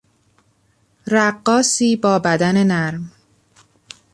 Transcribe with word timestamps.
رقاصی 1.07 1.95
با 1.95 2.19
بدن 2.19 2.63
نرم 2.63 3.11